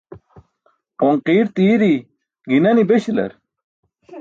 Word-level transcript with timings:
Qonqirt 0.99 1.55
i̇i̇ri, 1.65 1.93
gi̇nani̇ 2.49 2.83
beśalar? 2.89 3.31